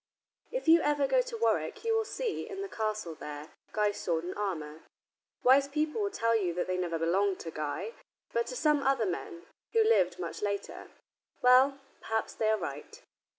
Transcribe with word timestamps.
If 0.51 0.67
you 0.67 0.81
ever 0.81 1.05
go 1.05 1.21
to 1.21 1.37
Warwick 1.37 1.85
you 1.85 1.95
will 1.95 2.05
see, 2.05 2.49
in 2.49 2.63
the 2.63 2.67
castle 2.67 3.13
there, 3.13 3.51
Guy's 3.71 3.97
sword 3.97 4.23
and 4.23 4.33
armor. 4.35 4.79
Wise 5.43 5.67
people 5.67 6.01
will 6.01 6.09
tell 6.09 6.35
you 6.35 6.55
that 6.55 6.65
they 6.65 6.75
never 6.75 6.97
belonged 6.97 7.37
to 7.41 7.51
Guy, 7.51 7.93
but 8.33 8.47
to 8.47 8.55
some 8.55 8.81
other 8.81 9.05
men 9.05 9.43
who 9.73 9.83
lived 9.83 10.17
much 10.17 10.41
later. 10.41 10.89
Well, 11.43 11.79
perhaps 12.01 12.33
they 12.33 12.49
are 12.49 12.57
right. 12.57 12.99